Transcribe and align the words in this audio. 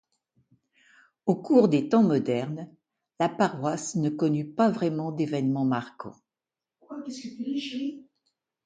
Au 1.27 1.35
cours 1.35 1.69
des 1.69 1.87
temps 1.87 2.01
modernes, 2.01 2.73
la 3.19 3.29
paroisse 3.29 3.93
ne 3.95 4.09
connut 4.09 4.49
pas 4.51 4.71
vraiment 4.71 5.11
d'événements 5.11 5.63
marquants. 5.63 6.19